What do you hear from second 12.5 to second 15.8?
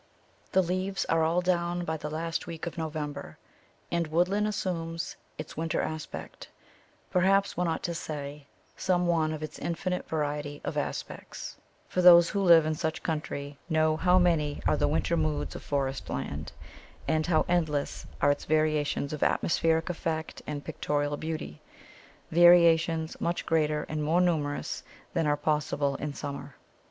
in such country know how many are the winter moods of